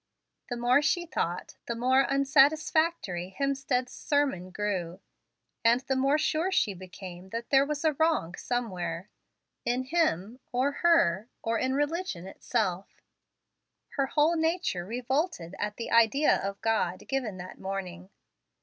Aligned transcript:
The 0.49 0.57
more 0.57 0.81
she 0.81 1.05
thought, 1.05 1.57
the 1.67 1.75
more 1.75 2.07
unsatisfactory 2.09 3.35
Hemstead's 3.39 3.91
sermon 3.93 4.49
grew, 4.49 4.99
and 5.63 5.81
the 5.81 5.95
more 5.95 6.17
sure 6.17 6.51
she 6.51 6.73
became 6.73 7.29
that 7.29 7.51
there 7.51 7.67
was 7.67 7.85
a 7.85 7.93
wrong 7.93 8.33
somewhere: 8.33 9.11
in 9.63 9.83
him, 9.83 10.39
or 10.51 10.71
her, 10.71 11.29
or 11.43 11.59
in 11.59 11.75
religion 11.75 12.25
itself. 12.25 12.87
Her 13.89 14.07
whole 14.07 14.35
nature 14.35 14.87
revolted 14.87 15.53
at 15.59 15.77
the 15.77 15.91
idea 15.91 16.35
of 16.35 16.59
God 16.61 17.07
given 17.07 17.37
that 17.37 17.59
morning. 17.59 18.09